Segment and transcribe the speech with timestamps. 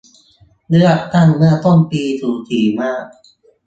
[0.69, 3.05] เลือกตั้งเมื่อต้นปีสูสีมาก